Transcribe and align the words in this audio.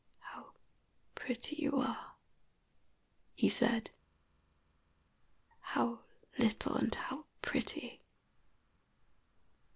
"How 0.21 0.53
pretty 1.13 1.57
you 1.57 1.77
are!" 1.79 2.13
he 3.35 3.47
said. 3.49 3.91
"How 5.59 5.99
little 6.39 6.73
and 6.75 6.95
how 6.95 7.25
pretty! 7.43 8.01